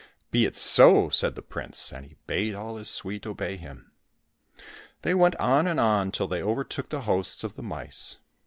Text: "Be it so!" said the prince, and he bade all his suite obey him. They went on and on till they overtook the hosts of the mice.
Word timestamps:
"Be 0.31 0.45
it 0.45 0.55
so!" 0.55 1.09
said 1.11 1.35
the 1.35 1.43
prince, 1.43 1.93
and 1.93 2.07
he 2.07 2.15
bade 2.25 2.55
all 2.55 2.77
his 2.77 2.89
suite 2.89 3.27
obey 3.27 3.55
him. 3.55 3.91
They 5.03 5.13
went 5.13 5.35
on 5.35 5.67
and 5.67 5.79
on 5.79 6.11
till 6.11 6.27
they 6.27 6.41
overtook 6.41 6.89
the 6.89 7.01
hosts 7.01 7.43
of 7.43 7.55
the 7.55 7.61
mice. 7.61 8.17